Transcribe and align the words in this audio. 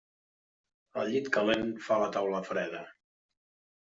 El 1.01 1.11
llit 1.15 1.27
calent 1.35 1.69
fa 1.87 1.99
la 2.03 2.09
taula 2.17 2.41
freda. 2.47 2.81